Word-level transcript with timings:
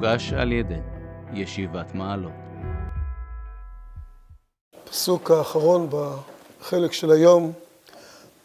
מוגש 0.00 0.32
על 0.32 0.52
ידי 0.52 0.74
ישיבת 1.32 1.94
מעלות. 1.94 2.32
הפסוק 4.86 5.30
האחרון 5.30 5.90
בחלק 5.90 6.92
של 6.92 7.10
היום, 7.10 7.52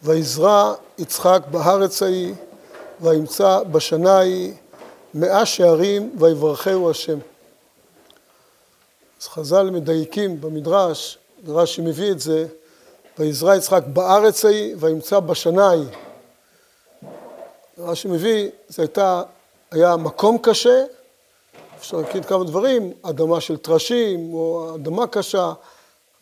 ויזרע 0.02 0.74
יצחק 0.98 1.42
בארץ 1.50 2.02
ההיא, 2.02 2.34
וימצא 3.00 3.62
בשנה 3.62 4.18
ההיא 4.18 4.52
מאה 5.14 5.46
שערים, 5.46 6.16
ויברכהו 6.18 6.90
השם. 6.90 7.18
אז 9.20 9.28
חז"ל 9.28 9.70
מדייקים 9.70 10.40
במדרש, 10.40 11.18
רש"י 11.48 11.82
מביא 11.82 12.12
את 12.12 12.20
זה, 12.20 12.46
ויזרע 13.18 13.56
יצחק 13.56 13.82
בארץ 13.86 14.44
ההיא, 14.44 14.74
וימצא 14.78 15.20
בשנה 15.20 15.66
ההיא. 15.66 15.88
רש"י 17.78 18.08
מביא, 18.08 18.50
זה 18.68 18.82
הייתה, 18.82 19.22
היה 19.70 19.96
מקום 19.96 20.38
קשה, 20.38 20.84
אפשר 21.78 21.96
להגיד 21.96 22.24
כמה 22.24 22.44
דברים, 22.44 22.92
אדמה 23.02 23.40
של 23.40 23.56
טרשים, 23.56 24.34
או 24.34 24.74
אדמה 24.74 25.06
קשה, 25.06 25.52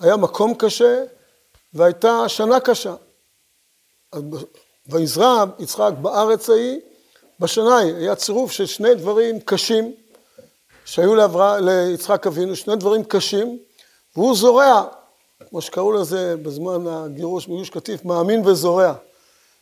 היה 0.01 0.17
מקום 0.17 0.55
קשה, 0.55 1.03
והייתה 1.75 2.29
שנה 2.29 2.61
קשה. 2.61 2.95
ויזרע 4.87 5.45
יצחק 5.59 5.93
בארץ 6.03 6.51
ההיא, 6.51 6.81
בשנה 7.41 7.77
ההיא, 7.77 7.95
היה 7.95 8.15
צירוף 8.15 8.53
של 8.53 8.67
שני 8.67 8.95
דברים 8.95 9.41
קשים 9.41 9.93
שהיו 10.85 11.15
לעברה, 11.15 11.61
ליצחק 11.61 12.27
אבינו, 12.27 12.57
שני 12.57 12.77
דברים 12.77 13.05
קשים, 13.05 13.59
והוא 14.17 14.37
זורע, 14.37 14.85
כמו 15.51 15.61
שקראו 15.61 15.93
לזה 15.93 16.37
בזמן 16.43 16.87
הגירוש 16.87 17.49
מגוש 17.49 17.71
קטיף, 17.71 18.05
מאמין 18.05 18.47
וזורע. 18.47 18.95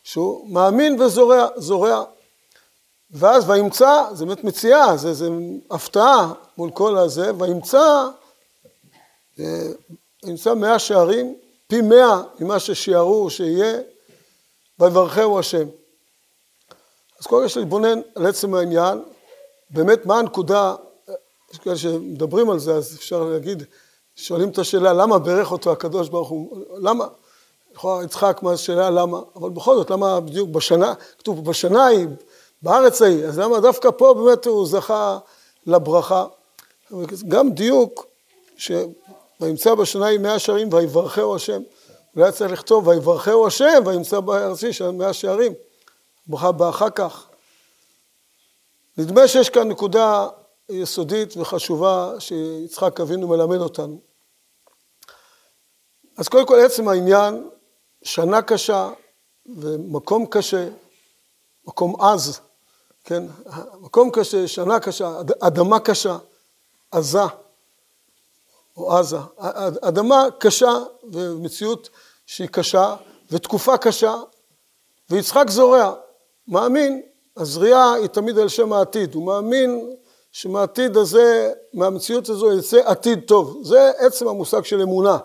שהוא 0.04 0.50
מאמין 0.50 1.00
וזורע, 1.02 1.46
זורע. 1.56 2.04
ואז 3.12 3.50
וימצא, 3.50 4.04
זה 4.12 4.26
באמת 4.26 4.44
מציאה, 4.44 4.96
זה, 4.96 5.14
זה 5.14 5.28
הפתעה 5.70 6.32
מול 6.58 6.70
כל 6.70 6.98
הזה, 6.98 7.30
וימצא, 7.38 8.08
וימצא 9.38 10.50
אה, 10.50 10.54
מאה 10.54 10.78
שערים, 10.78 11.36
פי 11.66 11.80
מאה 11.80 12.22
ממה 12.40 12.58
ששיערו 12.58 13.30
שיהיה, 13.30 13.80
ויברכהו 14.78 15.38
השם. 15.38 15.66
אז 17.20 17.26
קודם 17.26 17.48
כל 17.48 17.60
להתבונן 17.60 18.00
על 18.14 18.26
עצם 18.26 18.54
העניין, 18.54 19.02
באמת 19.70 20.06
מה 20.06 20.18
הנקודה, 20.18 20.74
יש 21.52 21.58
כאלה 21.58 21.76
שמדברים 21.76 22.50
על 22.50 22.58
זה, 22.58 22.74
אז 22.74 22.96
אפשר 22.96 23.24
להגיד, 23.24 23.62
שואלים 24.16 24.48
את 24.48 24.58
השאלה, 24.58 24.92
למה 24.92 25.18
ברך 25.18 25.52
אותו 25.52 25.72
הקדוש 25.72 26.08
ברוך 26.08 26.28
הוא, 26.28 26.64
למה? 26.78 27.06
לכאורה 27.72 28.04
יצחק, 28.04 28.40
מה 28.42 28.52
השאלה 28.52 28.90
למה, 28.90 29.20
אבל 29.36 29.50
בכל 29.50 29.76
זאת, 29.76 29.90
למה 29.90 30.20
בדיוק 30.20 30.48
בשנה, 30.48 30.94
כתוב 31.18 31.44
בשנה 31.44 31.86
היא, 31.86 32.06
בארץ 32.62 33.02
ההיא, 33.02 33.24
אז 33.24 33.38
למה 33.38 33.60
דווקא 33.60 33.90
פה 33.90 34.14
באמת 34.14 34.46
הוא 34.46 34.66
זכה 34.66 35.18
לברכה? 35.66 36.26
גם 37.28 37.52
דיוק, 37.52 38.06
שוימצא 38.56 39.74
בשנה 39.74 40.06
היא 40.06 40.18
מאה 40.18 40.38
שערים 40.38 40.72
ויברכהו 40.72 41.36
השם, 41.36 41.62
אולי 42.16 42.32
צריך 42.32 42.52
לכתוב 42.52 42.86
ויברכהו 42.86 43.46
השם 43.46 43.82
וימצא 43.86 44.20
בארץ 44.20 44.62
ההיא 44.62 44.74
של 44.74 44.90
מאה 44.90 45.12
שערים, 45.12 45.52
ברכה 46.26 46.52
באה 46.52 46.68
אחר 46.68 46.90
כך. 46.90 47.26
נדמה 48.98 49.28
שיש 49.28 49.50
כאן 49.50 49.68
נקודה 49.68 50.28
יסודית 50.68 51.36
וחשובה 51.36 52.14
שיצחק 52.18 53.00
אבינו 53.00 53.28
מלמד 53.28 53.58
אותנו. 53.58 54.00
אז 56.18 56.28
קודם 56.28 56.46
כל 56.46 56.60
עצם 56.60 56.88
העניין 56.88 57.48
שנה 58.02 58.42
קשה 58.42 58.90
ומקום 59.46 60.26
קשה, 60.26 60.68
מקום 61.66 62.00
עז, 62.00 62.40
כן, 63.04 63.24
מקום 63.80 64.10
קשה, 64.10 64.48
שנה 64.48 64.80
קשה, 64.80 65.20
אדמה 65.40 65.80
קשה, 65.80 66.16
עזה, 66.90 67.18
או 68.76 68.96
עזה, 68.96 69.16
אדמה 69.80 70.24
קשה 70.38 70.72
ומציאות 71.12 71.88
שהיא 72.26 72.48
קשה 72.48 72.96
ותקופה 73.30 73.78
קשה, 73.78 74.14
ויצחק 75.10 75.50
זורע, 75.50 75.94
מאמין, 76.48 77.02
הזריעה 77.36 77.92
היא 77.92 78.06
תמיד 78.06 78.38
על 78.38 78.48
שם 78.48 78.72
העתיד, 78.72 79.14
הוא 79.14 79.26
מאמין 79.26 79.94
שמהעתיד 80.32 80.96
הזה, 80.96 81.52
מהמציאות 81.74 82.28
הזו 82.28 82.58
יצא 82.58 82.80
עתיד 82.84 83.20
טוב, 83.26 83.60
זה 83.64 83.90
עצם 83.98 84.28
המושג 84.28 84.64
של 84.64 84.82
אמונה, 84.82 85.18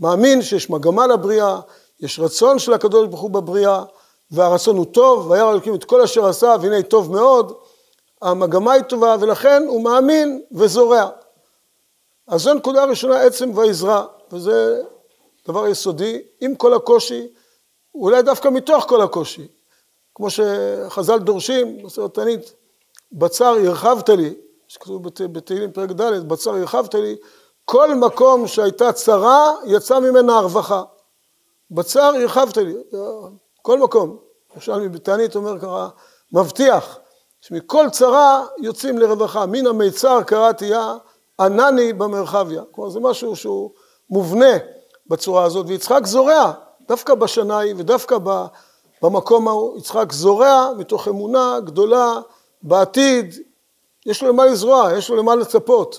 מאמין 0.00 0.42
שיש 0.42 0.70
מגמה 0.70 1.06
לבריאה, 1.06 1.60
יש 2.00 2.18
רצון 2.20 2.58
של 2.58 2.72
הקדוש 2.72 3.08
ברוך 3.08 3.20
הוא 3.20 3.30
בבריאה, 3.30 3.84
והרצון 4.30 4.76
הוא 4.76 4.86
טוב, 4.86 5.30
וירא 5.30 5.50
אלוקים 5.50 5.74
את 5.74 5.84
כל 5.84 6.00
אשר 6.00 6.26
עשה, 6.26 6.54
והנה 6.60 6.82
טוב 6.82 7.12
מאוד, 7.12 7.52
המגמה 8.22 8.72
היא 8.72 8.82
טובה, 8.82 9.16
ולכן 9.20 9.62
הוא 9.68 9.84
מאמין 9.84 10.42
וזורע. 10.52 11.08
אז 12.26 12.40
זו 12.40 12.54
נקודה 12.54 12.84
ראשונה, 12.84 13.20
עצם 13.20 13.50
ויזרע, 13.54 14.04
וזה 14.32 14.82
דבר 15.48 15.66
יסודי, 15.66 16.22
עם 16.40 16.54
כל 16.54 16.74
הקושי, 16.74 17.28
אולי 17.94 18.22
דווקא 18.22 18.48
מתוך 18.48 18.84
כל 18.88 19.00
הקושי, 19.00 19.48
כמו 20.14 20.28
שחז"ל 20.30 21.18
דורשים, 21.18 21.82
בסרט 21.82 22.14
תענית, 22.14 22.52
בצר 23.12 23.44
הרחבת 23.44 24.08
לי, 24.08 24.34
שכתוב 24.68 25.08
בתהילים 25.32 25.72
פרק 25.72 25.90
ד', 25.90 26.28
בצר 26.28 26.54
הרחבת 26.54 26.94
לי, 26.94 27.16
כל 27.64 27.94
מקום 27.94 28.46
שהייתה 28.46 28.92
צרה, 28.92 29.52
יצא 29.66 30.00
ממנה 30.00 30.38
הרווחה. 30.38 30.82
בצר 31.70 32.00
הרחבת 32.00 32.56
לי, 32.56 32.74
כל 33.68 33.78
מקום. 33.78 34.16
ירושלמי 34.52 34.88
בתענית 34.88 35.36
אומר 35.36 35.60
ככה, 35.60 35.88
מבטיח 36.32 36.98
שמכל 37.40 37.86
צרה 37.92 38.46
יוצאים 38.58 38.98
לרווחה. 38.98 39.46
מן 39.46 39.66
המיצר 39.66 40.22
קראתי 40.22 40.64
יה, 40.64 40.94
ענני 41.40 41.92
במרחביה. 41.92 42.62
כלומר 42.70 42.90
זה 42.90 43.00
משהו 43.00 43.36
שהוא 43.36 43.70
מובנה 44.10 44.56
בצורה 45.06 45.44
הזאת, 45.44 45.66
ויצחק 45.68 46.00
זורע, 46.06 46.52
דווקא 46.88 47.14
בשנה 47.14 47.58
ההיא 47.58 47.74
ודווקא 47.76 48.16
במקום 49.02 49.48
ההוא, 49.48 49.78
יצחק 49.78 50.12
זורע 50.12 50.70
מתוך 50.78 51.08
אמונה 51.08 51.60
גדולה 51.64 52.20
בעתיד, 52.62 53.34
יש 54.06 54.22
לו 54.22 54.28
למה 54.28 54.46
לזרוע, 54.46 54.90
יש 54.98 55.10
לו 55.10 55.16
למה 55.16 55.34
לצפות. 55.34 55.98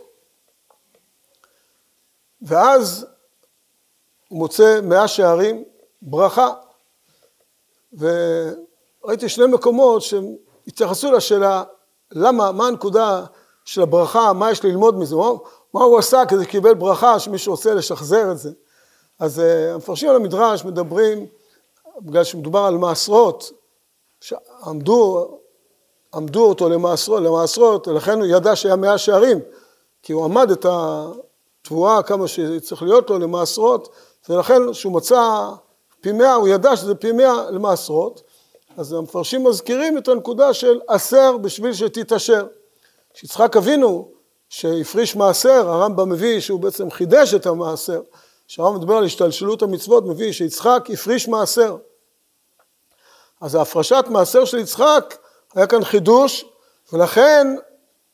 ואז 2.42 3.06
הוא 4.28 4.40
מוצא 4.40 4.80
מאה 4.84 5.08
שערים, 5.08 5.64
ברכה. 6.02 6.54
וראיתי 7.98 9.30
שני 9.30 9.46
מקומות 9.46 10.02
שהם 10.02 10.36
התייחסו 10.68 11.12
לשאלה, 11.12 11.64
למה, 12.12 12.52
מה 12.52 12.68
הנקודה 12.68 13.26
של 13.66 13.82
הברכה, 13.82 14.34
מה 14.34 14.52
יש 14.52 14.66
ללמוד 14.66 14.98
מזה, 14.98 15.16
מה, 15.16 15.30
מה 15.74 15.84
הוא 15.84 16.00
עשה 16.00 16.26
כדי 16.26 16.44
שקיבל 16.44 16.74
ברכה, 16.74 17.20
שמישהו 17.20 17.52
רוצה 17.52 17.74
לשחזר 17.74 18.32
את 18.32 18.38
זה. 18.38 18.52
אז 19.20 19.40
uh, 19.40 19.74
המפרשים 19.74 20.10
על 20.10 20.16
המדרש 20.16 20.66
מדברים, 20.66 21.26
בגלל 22.02 22.24
שמדובר 22.24 22.60
על 22.60 22.78
מעשרות, 22.78 23.52
שעמדו 24.22 25.28
עמדו 26.14 26.46
אותו 26.46 26.70
למעשרות, 26.70 27.24
למעשרות, 27.24 27.88
לכן 27.88 28.20
הוא 28.20 28.26
ידע 28.26 28.56
שהיה 28.56 28.76
מאה 28.76 28.98
שערים, 28.98 29.40
כי 30.04 30.14
הוא 30.14 30.26
עמד 30.26 30.52
את 30.52 30.66
התבואה 30.70 32.04
כמה 32.04 32.28
שצריך 32.28 32.84
להיות 32.84 33.10
לו 33.10 33.20
למעשרות, 33.20 33.90
ולכן 34.30 34.72
כשהוא 34.72 34.94
מצא 34.94 35.50
פי 36.02 36.12
מאה, 36.12 36.34
הוא 36.34 36.48
ידע 36.48 36.76
שזה 36.76 36.96
פי 36.96 37.12
מאה 37.12 37.52
למעשרות, 37.52 38.22
אז 38.78 38.94
המפרשים 38.94 39.44
מזכירים 39.44 39.98
את 39.98 40.08
הנקודה 40.08 40.54
של 40.54 40.80
עשר 40.88 41.38
בשביל 41.38 41.74
שתתעשר. 41.74 42.48
שיצחק 43.14 43.58
אבינו, 43.58 44.12
שהפריש 44.50 45.16
מעשר, 45.16 45.70
הרמב"ם 45.70 46.10
מביא 46.10 46.40
שהוא 46.40 46.60
בעצם 46.60 46.92
חידש 46.92 47.34
את 47.34 47.46
המעשר, 47.46 48.02
כשהרמב"ם 48.48 48.80
מדבר 48.80 48.94
על 48.94 49.06
השתלשלות 49.06 49.62
המצוות, 49.62 50.06
מביא 50.06 50.32
שיצחק 50.32 50.88
הפריש 50.94 51.28
מעשר. 51.28 51.78
אז 53.42 53.56
ההפרשת 53.56 54.06
מעשר 54.10 54.46
של 54.46 54.58
יצחק 54.58 55.18
היה 55.56 55.68
כאן 55.68 55.84
חידוש, 55.84 56.46
ולכן 56.94 57.56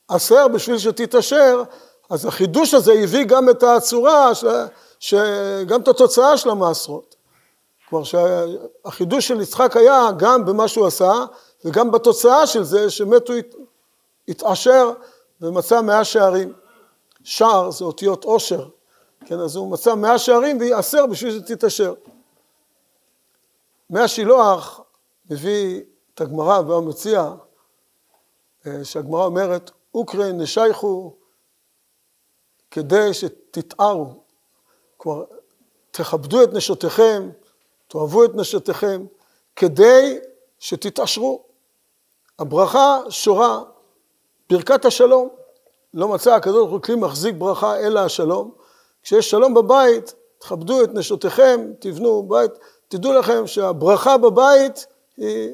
עשר 0.07 0.47
בשביל 0.47 0.77
שתתעשר, 0.77 1.63
אז 2.09 2.25
החידוש 2.25 2.73
הזה 2.73 2.93
הביא 2.93 3.23
גם 3.23 3.49
את 3.49 3.63
הצורה, 3.63 4.31
גם 5.67 5.81
את 5.81 5.87
התוצאה 5.87 6.37
של 6.37 6.49
המעשרות. 6.49 7.14
כלומר 7.95 8.29
שהחידוש 8.83 9.27
של 9.27 9.41
יצחק 9.41 9.77
היה 9.77 10.09
גם 10.17 10.45
במה 10.45 10.67
שהוא 10.67 10.87
עשה, 10.87 11.25
וגם 11.65 11.91
בתוצאה 11.91 12.47
של 12.47 12.63
זה 12.63 12.89
שמתו 12.89 13.33
התעשר 14.27 14.91
ומצא 15.41 15.81
מאה 15.81 16.03
שערים. 16.03 16.53
שער 17.23 17.71
זה 17.71 17.85
אותיות 17.85 18.23
עושר, 18.23 18.69
כן, 19.25 19.39
אז 19.39 19.55
הוא 19.55 19.71
מצא 19.71 19.95
מאה 19.95 20.19
שערים 20.19 20.59
ויעשר 20.59 21.05
בשביל 21.05 21.39
שתתעשר. 21.39 21.93
מהשילוח 23.89 24.81
מביא 25.29 25.81
את 26.13 26.21
הגמרא 26.21 26.59
והמציע, 26.59 27.33
אה, 28.67 28.83
שהגמרא 28.83 29.25
אומרת, 29.25 29.71
אוקרי 29.93 30.33
נשייכו 30.33 31.13
כדי 32.71 33.13
שתתארו. 33.13 34.23
כלומר, 34.97 35.23
תכבדו 35.91 36.43
את 36.43 36.49
נשותיכם, 36.53 37.29
תאהבו 37.87 38.25
את 38.25 38.35
נשותיכם, 38.35 39.05
כדי 39.55 40.17
שתתעשרו. 40.59 41.43
הברכה 42.39 42.99
שורה, 43.09 43.63
ברכת 44.49 44.85
השלום. 44.85 45.29
לא 45.93 46.07
מצא 46.07 46.35
הקדוש 46.35 46.57
ברוך 46.57 46.71
הוא 46.71 46.81
כלי 46.81 46.95
מחזיק 46.95 47.35
ברכה 47.35 47.79
אלא 47.79 47.99
השלום. 47.99 48.51
כשיש 49.03 49.29
שלום 49.29 49.53
בבית, 49.53 50.15
תכבדו 50.39 50.83
את 50.83 50.89
נשותיכם, 50.93 51.71
תבנו 51.79 52.23
בית, 52.23 52.51
תדעו 52.87 53.13
לכם 53.13 53.47
שהברכה 53.47 54.17
בבית 54.17 54.85
היא 55.17 55.49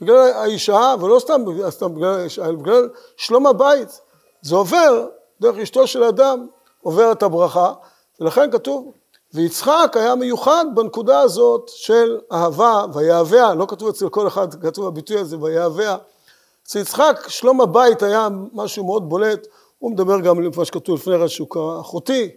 בגלל 0.00 0.16
האישה, 0.16 0.94
ולא 1.00 1.18
סתם, 1.18 1.44
סתם 1.70 1.94
בגלל 1.94 2.14
האישה, 2.14 2.44
אלא 2.44 2.52
בגלל 2.52 2.88
שלום 3.16 3.46
הבית. 3.46 4.00
זה 4.42 4.56
עובר 4.56 5.08
דרך 5.40 5.58
אשתו 5.58 5.86
של 5.86 6.04
אדם, 6.04 6.46
עובר 6.82 7.12
את 7.12 7.22
הברכה, 7.22 7.72
ולכן 8.20 8.50
כתוב, 8.50 8.92
ויצחק 9.34 9.92
היה 9.94 10.14
מיוחד 10.14 10.64
בנקודה 10.74 11.20
הזאת 11.20 11.70
של 11.74 12.18
אהבה, 12.32 12.84
ויהביה, 12.94 13.54
לא 13.54 13.66
כתוב 13.68 13.88
אצל 13.88 14.08
כל 14.08 14.26
אחד, 14.26 14.62
כתוב 14.62 14.86
הביטוי 14.86 15.18
הזה, 15.18 15.38
ויהביה. 15.38 15.96
אצל 16.62 16.78
יצחק 16.78 17.24
שלום 17.28 17.60
הבית 17.60 18.02
היה 18.02 18.28
משהו 18.52 18.84
מאוד 18.84 19.08
בולט, 19.08 19.46
הוא 19.78 19.90
מדבר 19.90 20.20
גם 20.20 20.38
על 20.38 20.48
מה 20.56 20.64
שכתוב 20.64 20.98
לפני 20.98 21.14
רש 21.14 21.34
שהוא 21.34 21.48
קרא, 21.50 21.80
אחותי, 21.80 22.30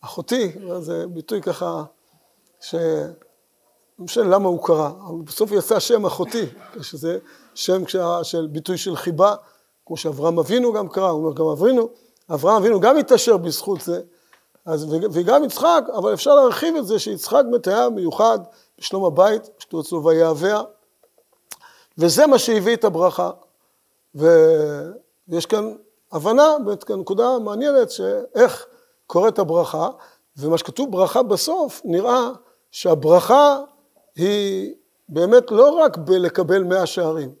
אחותי, 0.00 0.52
זה 0.80 1.04
ביטוי 1.08 1.42
ככה, 1.42 1.84
ש... 2.60 2.74
לא 3.98 4.04
משנה 4.04 4.24
למה 4.24 4.48
הוא 4.48 4.64
קרא, 4.66 4.90
אבל 5.06 5.22
בסוף 5.24 5.52
יצא 5.52 5.80
שם 5.80 6.06
אחותי, 6.06 6.44
שזה 6.80 7.18
שם 7.54 7.82
של 8.22 8.46
ביטוי 8.46 8.78
של 8.78 8.96
חיבה, 8.96 9.34
כמו 9.86 9.96
שאברהם 9.96 10.38
אבינו 10.38 10.72
גם 10.72 10.88
קרא, 10.88 11.08
הוא 11.08 11.24
אומר 11.24 11.34
גם 11.34 11.46
אבינו, 11.46 11.88
אברהם 12.30 12.56
אבינו 12.56 12.80
גם 12.80 12.96
התעשר 12.96 13.36
בזכות 13.36 13.80
זה, 13.80 14.00
אז, 14.66 14.86
וגם 15.12 15.44
יצחק, 15.44 15.84
אבל 15.96 16.12
אפשר 16.14 16.34
להרחיב 16.34 16.76
את 16.76 16.86
זה 16.86 16.98
שיצחק 16.98 17.42
היה 17.66 17.88
מיוחד 17.88 18.38
בשלום 18.78 19.04
הבית, 19.04 19.50
שתרצו 19.58 20.04
ויהביה, 20.04 20.62
וזה 21.98 22.26
מה 22.26 22.38
שהביא 22.38 22.74
את 22.74 22.84
הברכה. 22.84 23.30
ויש 24.14 25.46
כאן 25.48 25.74
הבנה, 26.12 26.56
באמת 26.64 26.90
נקודה 26.90 27.38
מעניינת, 27.38 27.90
שאיך 27.90 28.66
קורית 29.06 29.38
הברכה, 29.38 29.88
ומה 30.36 30.58
שכתוב 30.58 30.92
ברכה 30.92 31.22
בסוף, 31.22 31.80
נראה 31.84 32.28
שהברכה 32.70 33.60
היא 34.16 34.74
באמת 35.08 35.50
לא 35.50 35.68
רק 35.70 35.96
בלקבל 35.96 36.62
מאה 36.62 36.86
שערים. 36.86 37.34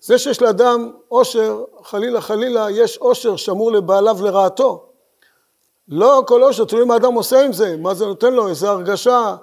זה 0.00 0.18
שיש 0.18 0.42
לאדם 0.42 0.92
עושר, 1.08 1.64
חלילה 1.82 2.20
חלילה, 2.20 2.70
יש 2.70 2.96
עושר 2.96 3.36
שמור 3.36 3.72
לבעליו 3.72 4.18
לרעתו. 4.22 4.89
לא 5.88 6.22
כל 6.26 6.42
עושר, 6.42 6.64
תלוי 6.64 6.84
מה 6.84 6.96
אדם 6.96 7.14
עושה 7.14 7.44
עם 7.44 7.52
זה, 7.52 7.76
מה 7.76 7.94
זה 7.94 8.06
נותן 8.06 8.32
לו, 8.32 8.48
איזה 8.48 8.70
הרגשה. 8.70 9.36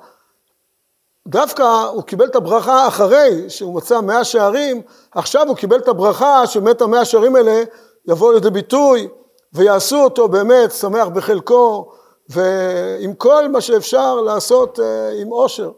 דווקא 1.27 1.63
הוא 1.63 2.03
קיבל 2.03 2.25
את 2.25 2.35
הברכה 2.35 2.87
אחרי 2.87 3.49
שהוא 3.49 3.75
מצא 3.75 4.01
מאה 4.01 4.23
שערים, 4.23 4.81
עכשיו 5.11 5.47
הוא 5.47 5.55
קיבל 5.55 5.77
את 5.77 5.87
הברכה 5.87 6.47
שבאמת 6.47 6.81
המאה 6.81 7.05
שערים 7.05 7.35
האלה 7.35 7.63
יבואו 8.07 8.31
לידי 8.31 8.49
ביטוי 8.49 9.07
ויעשו 9.53 10.03
אותו 10.03 10.27
באמת 10.27 10.71
שמח 10.71 11.07
בחלקו 11.07 11.91
ועם 12.29 13.13
כל 13.13 13.47
מה 13.47 13.61
שאפשר 13.61 14.15
לעשות 14.15 14.79
אה, 14.79 15.11
עם 15.21 15.27
עושר. 15.27 15.71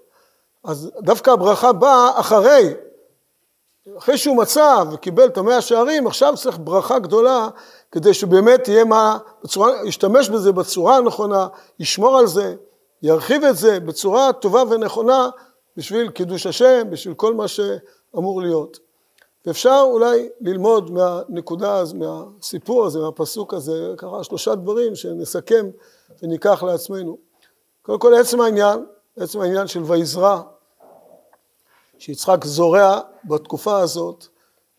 אז 0.64 0.92
דווקא 1.02 1.32
הברכה 1.32 1.72
באה 1.72 2.20
אחרי, 2.20 2.74
אחרי 3.98 4.18
שהוא 4.18 4.38
מצא 4.38 4.84
וקיבל 4.92 5.26
את 5.26 5.38
המאה 5.38 5.62
שערים, 5.62 6.08
עכשיו 6.08 6.34
צריך 6.38 6.58
ברכה 6.64 7.00
גדולה 7.00 7.48
כדי 7.92 8.14
שבאמת 8.14 8.68
יהיה 8.68 8.86
מה, 8.86 9.18
בצורה, 9.44 9.72
ישתמש 9.86 10.30
בזה 10.30 10.52
בצורה 10.52 10.98
הנכונה, 10.98 11.48
ישמור 11.80 12.18
על 12.18 12.28
זה, 12.28 12.56
ירחיב 13.02 13.44
את 13.44 13.58
זה 13.58 13.80
בצורה 13.80 14.34
טובה 14.34 14.64
ונכונה 14.70 15.30
בשביל 15.78 16.10
קידוש 16.10 16.46
השם, 16.46 16.88
בשביל 16.90 17.14
כל 17.14 17.34
מה 17.34 17.48
שאמור 17.48 18.42
להיות. 18.42 18.80
ואפשר 19.46 19.82
אולי 19.84 20.30
ללמוד 20.42 20.92
מהנקודה, 20.92 21.84
מהסיפור 21.94 22.86
הזה, 22.86 23.00
מהפסוק 23.00 23.54
הזה, 23.54 23.94
ככה 23.98 24.24
שלושה 24.24 24.56
דברים 24.56 24.96
שנסכם 24.96 25.70
וניקח 26.24 26.64
לעצמנו. 26.64 27.18
קודם 27.82 28.00
כל 28.00 28.14
עצם 28.14 28.42
העניין, 28.42 28.86
עצם 29.18 29.42
העניין 29.42 29.68
של 29.68 29.84
ויזרע, 29.84 30.42
שיצחק 32.00 32.46
זורע 32.46 33.00
בתקופה 33.26 33.80
הזאת, 33.80 34.26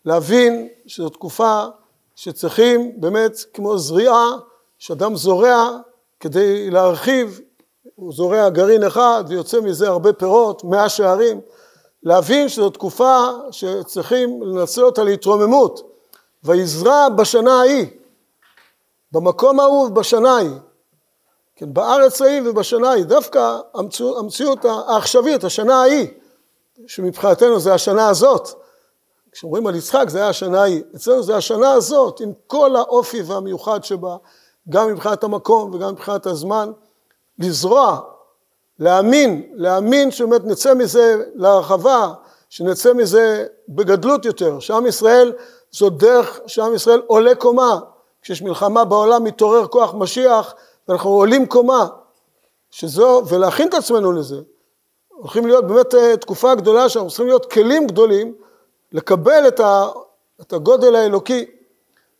להבין 0.05 0.67
שזו 0.87 1.09
תקופה 1.09 1.65
שצריכים 2.15 3.01
באמת 3.01 3.37
כמו 3.53 3.77
זריעה, 3.77 4.29
שאדם 4.77 5.15
זורע 5.15 5.77
כדי 6.19 6.69
להרחיב, 6.69 7.41
הוא 7.95 8.13
זורע 8.13 8.49
גרעין 8.49 8.83
אחד 8.83 9.23
ויוצא 9.27 9.59
מזה 9.59 9.87
הרבה 9.87 10.13
פירות, 10.13 10.63
מאה 10.63 10.89
שערים, 10.89 11.41
להבין 12.03 12.49
שזו 12.49 12.69
תקופה 12.69 13.25
שצריכים 13.51 14.43
לנצל 14.43 14.83
אותה 14.83 15.03
להתרוממות, 15.03 15.91
ויזרע 16.43 17.09
בשנה 17.09 17.59
ההיא, 17.59 17.85
במקום 19.11 19.59
ההוא 19.59 19.89
בשנה 19.89 20.35
ההיא, 20.35 20.55
כן, 21.55 21.73
בארץ 21.73 22.21
ההיא 22.21 22.41
ובשנה 22.45 22.89
ההיא, 22.89 23.05
דווקא 23.05 23.57
המציאות 24.17 24.65
העכשווית, 24.65 25.43
השנה 25.43 25.81
ההיא, 25.81 26.07
שמבחינתנו 26.87 27.59
זה 27.59 27.73
השנה 27.73 28.09
הזאת, 28.09 28.49
כשאומרים 29.31 29.67
על 29.67 29.75
יצחק 29.75 30.05
זה 30.09 30.17
היה 30.17 30.29
השנה 30.29 30.61
ההיא, 30.61 30.83
אצלנו 30.95 31.23
זה 31.23 31.35
השנה 31.35 31.71
הזאת, 31.71 32.19
עם 32.19 32.31
כל 32.47 32.75
האופי 32.75 33.21
והמיוחד 33.21 33.83
שבה, 33.83 34.17
גם 34.69 34.87
מבחינת 34.87 35.23
המקום 35.23 35.73
וגם 35.73 35.91
מבחינת 35.91 36.25
הזמן, 36.25 36.71
לזרוע, 37.39 37.99
להאמין, 38.79 39.51
להאמין 39.53 40.11
שבאמת 40.11 40.45
נצא 40.45 40.73
מזה 40.73 41.23
להרחבה, 41.35 42.13
שנצא 42.49 42.93
מזה 42.93 43.45
בגדלות 43.69 44.25
יותר, 44.25 44.59
שעם 44.59 44.87
ישראל 44.87 45.33
זו 45.71 45.89
דרך 45.89 46.39
שעם 46.47 46.75
ישראל 46.75 47.01
עולה 47.07 47.35
קומה, 47.35 47.79
כשיש 48.21 48.41
מלחמה 48.41 48.85
בעולם 48.85 49.23
מתעורר 49.23 49.67
כוח 49.67 49.93
משיח 49.93 50.53
ואנחנו 50.87 51.09
עולים 51.09 51.45
קומה, 51.45 51.87
שזו, 52.71 53.23
ולהכין 53.29 53.69
את 53.69 53.73
עצמנו 53.73 54.11
לזה. 54.11 54.37
הולכים 55.21 55.47
להיות 55.47 55.67
באמת 55.67 55.95
אה, 55.95 56.17
תקופה 56.17 56.55
גדולה 56.55 56.89
שאנחנו 56.89 57.09
צריכים 57.09 57.27
להיות 57.27 57.51
כלים 57.51 57.87
גדולים 57.87 58.33
לקבל 58.91 59.47
את, 59.47 59.59
ה, 59.59 59.87
את 60.41 60.53
הגודל 60.53 60.95
האלוקי. 60.95 61.45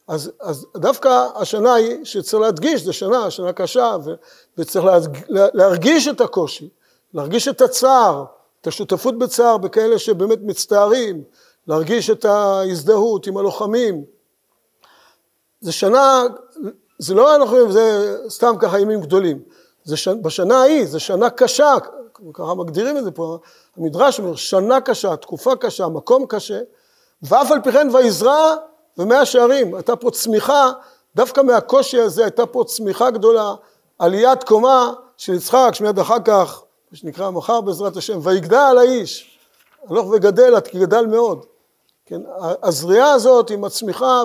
אז, 0.08 0.32
אז 0.40 0.66
דווקא 0.78 1.28
השנה 1.36 1.74
היא 1.74 2.06
שצריך 2.06 2.42
להדגיש, 2.44 2.82
זו 2.82 2.94
שנה, 2.94 3.32
שנה 3.32 3.54
קשה, 3.54 3.96
ו, 4.06 4.14
וצריך 4.58 4.86
להדג, 4.86 5.20
להרגיש 5.30 6.08
את 6.08 6.22
הקושי, 6.22 6.70
להרגיש 7.14 7.48
את 7.48 7.62
הצער, 7.62 8.26
את 8.62 8.68
השותפות 8.68 9.18
בצער 9.18 9.58
בכאלה 9.58 10.00
שבאמת 10.00 10.40
מצטערים, 10.42 11.24
להרגיש 11.68 12.10
את 12.10 12.26
ההזדהות 12.26 13.28
עם 13.28 13.38
הלוחמים. 13.38 14.04
זו 15.62 15.74
שנה 15.74 16.24
זה 16.98 17.14
לא 17.14 17.36
אנחנו 17.36 17.72
זה 17.72 18.18
סתם 18.30 18.56
ככה 18.60 18.80
ימים 18.80 19.02
גדולים. 19.02 19.40
זה 19.84 19.98
ש... 19.98 20.08
בשנה 20.08 20.58
ההיא, 20.58 20.86
זו 20.86 21.00
שנה 21.00 21.30
קשה, 21.30 21.76
ככה 22.34 22.54
מגדירים 22.54 22.98
את 22.98 23.04
זה 23.04 23.12
פה, 23.12 23.38
המדרש 23.78 24.20
אומר, 24.20 24.36
שנה 24.36 24.82
קשה, 24.82 25.16
תקופה 25.16 25.56
קשה, 25.56 25.88
מקום 25.88 26.26
קשה, 26.26 26.60
ואף 27.24 27.52
על 27.52 27.62
פי 27.62 27.72
כן 27.72 27.88
ויזרע 27.94 28.56
ומאה 28.98 29.26
שערים. 29.26 29.76
הייתה 29.76 29.96
פה 29.96 30.12
צמיחה, 30.12 30.72
דווקא 31.16 31.42
מהקושי 31.42 32.00
הזה 32.00 32.24
הייתה 32.24 32.46
פה 32.46 32.64
צמיחה 32.68 33.10
גדולה, 33.10 33.54
עליית 34.00 34.44
קומה 34.44 34.94
של 35.18 35.34
יצחק, 35.34 35.70
שמיד 35.74 36.00
אחר 36.00 36.20
כך, 36.26 36.64
מה 36.92 36.98
שנקרא 36.98 37.30
מחר 37.30 37.62
בעזרת 37.62 37.98
השם, 37.98 38.20
ויגדל 38.24 38.76
האיש, 38.80 39.38
הלוך 39.90 40.08
וגדל 40.08 40.60
כי 40.60 40.80
גדל 40.80 41.06
מאוד. 41.06 41.46
כן, 42.06 42.22
הזריעה 42.64 43.12
הזאת 43.12 43.50
עם 43.50 43.64
הצמיחה. 43.64 44.24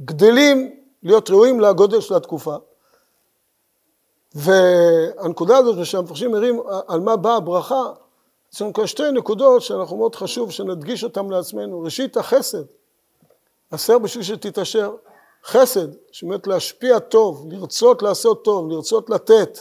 וגדלים 0.00 0.70
להיות 1.02 1.30
ראויים 1.30 1.60
לגודל 1.60 2.00
של 2.00 2.14
התקופה. 2.14 2.56
והנקודה 4.34 5.56
הזאת 5.56 5.86
שהמפרשים 5.86 6.32
מראים 6.32 6.62
על 6.86 7.00
מה 7.00 7.16
באה 7.16 7.36
הברכה, 7.36 7.92
יש 8.52 8.62
לנו 8.62 8.72
כאן 8.72 8.86
שתי 8.86 9.10
נקודות 9.12 9.62
שאנחנו 9.62 9.96
מאוד 9.96 10.14
חשוב 10.14 10.50
שנדגיש 10.50 11.04
אותן 11.04 11.26
לעצמנו. 11.26 11.82
ראשית 11.82 12.16
החסד, 12.16 12.64
עשר 13.70 13.98
בשביל 13.98 14.24
שתתעשר. 14.24 14.94
חסד, 15.44 15.88
שבאמת 16.12 16.46
להשפיע 16.46 16.98
טוב, 16.98 17.46
לרצות 17.50 18.02
לעשות 18.02 18.44
טוב, 18.44 18.70
לרצות 18.70 19.10
לתת. 19.10 19.58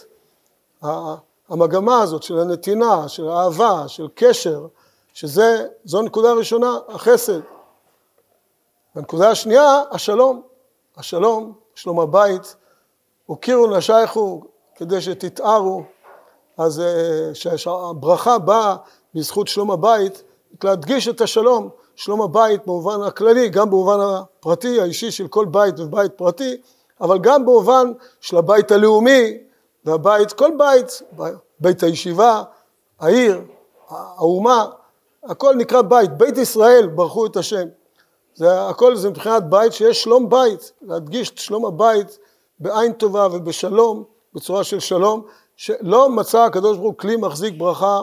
המגמה 1.49 2.01
הזאת 2.01 2.23
של 2.23 2.39
הנתינה, 2.39 3.07
של 3.07 3.27
האהבה, 3.27 3.83
של 3.87 4.07
קשר, 4.15 4.67
שזה, 5.13 5.67
זו 5.85 5.99
הנקודה 5.99 6.29
הראשונה, 6.29 6.77
החסד. 6.87 7.39
והנקודה 8.95 9.29
השנייה, 9.29 9.81
השלום. 9.91 10.41
השלום, 10.97 11.53
שלום 11.75 11.99
הבית, 11.99 12.55
הוקירו 13.25 13.67
נשייכו 13.67 14.41
כדי 14.83 15.01
שתתארו, 15.01 15.83
אז 16.57 16.79
אה, 16.79 17.55
שהברכה 17.57 18.37
באה 18.37 18.75
בזכות 19.15 19.47
שלום 19.47 19.71
הבית, 19.71 20.23
להדגיש 20.63 21.07
את 21.07 21.21
השלום, 21.21 21.69
שלום 21.95 22.21
הבית 22.21 22.65
במובן 22.65 23.01
הכללי, 23.01 23.49
גם 23.49 23.69
במובן 23.69 23.97
הפרטי, 23.99 24.81
האישי 24.81 25.11
של 25.11 25.27
כל 25.27 25.45
בית 25.45 25.79
ובית 25.79 26.11
פרטי, 26.13 26.57
אבל 27.01 27.19
גם 27.19 27.45
במובן 27.45 27.91
של 28.21 28.37
הבית 28.37 28.71
הלאומי 28.71 29.37
והבית, 29.85 30.33
כל 30.33 30.51
בית, 30.57 31.01
בית 31.59 31.83
הישיבה, 31.83 32.43
העיר, 32.99 33.41
האומה, 33.89 34.65
הכל 35.23 35.55
נקרא 35.55 35.81
בית, 35.81 36.17
בית 36.17 36.37
ישראל, 36.37 36.87
ברכו 36.87 37.25
את 37.25 37.37
השם. 37.37 37.67
זה 38.35 38.67
הכל 38.67 38.95
זה 38.95 39.09
מבחינת 39.09 39.43
בית 39.49 39.73
שיש 39.73 40.03
שלום 40.03 40.29
בית, 40.29 40.71
להדגיש 40.81 41.29
את 41.29 41.37
שלום 41.37 41.65
הבית 41.65 42.17
בעין 42.59 42.93
טובה 42.93 43.27
ובשלום, 43.31 44.12
בצורה 44.35 44.63
של 44.63 44.79
שלום, 44.79 45.25
שלא 45.55 46.09
מצא 46.09 46.41
הקדוש 46.41 46.77
ברוך 46.77 46.91
הוא 46.91 46.97
כלי 46.97 47.15
מחזיק 47.15 47.53
ברכה 47.57 48.01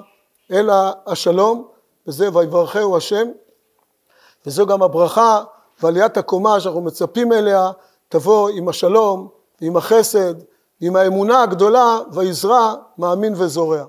אלא 0.52 0.74
השלום, 1.06 1.68
וזה 2.06 2.28
ויברכהו 2.36 2.96
השם, 2.96 3.28
וזו 4.46 4.66
גם 4.66 4.82
הברכה 4.82 5.42
ועליית 5.82 6.16
הקומה 6.16 6.60
שאנחנו 6.60 6.80
מצפים 6.80 7.32
אליה, 7.32 7.70
תבוא 8.08 8.48
עם 8.48 8.68
השלום, 8.68 9.28
עם 9.60 9.76
החסד, 9.76 10.34
עם 10.80 10.96
האמונה 10.96 11.42
הגדולה, 11.42 11.98
ויזרע 12.12 12.74
מאמין 12.98 13.34
וזורע. 13.36 13.84